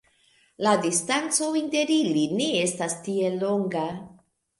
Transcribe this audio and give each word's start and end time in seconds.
La 0.67 0.71
distanco 0.85 1.49
inter 1.59 1.91
ili 1.95 2.23
ne 2.39 2.47
estas 2.61 2.97
tiel 3.09 3.37
longa. 3.45 3.85